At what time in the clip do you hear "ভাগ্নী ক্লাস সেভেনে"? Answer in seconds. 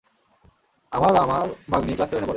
1.71-2.21